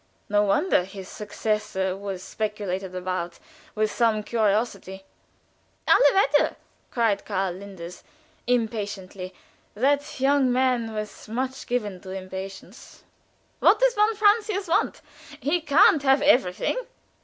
[0.29, 3.37] No wonder his successor was speculated about
[3.75, 5.05] with some curiosity.
[5.87, 6.55] "Alle Wetter!"
[6.89, 8.03] cried Karl Linders,
[8.47, 9.31] impatiently
[9.75, 13.03] that young man was much given to impatience
[13.59, 15.01] "what does von Francius want?
[15.39, 16.79] He can't have everything.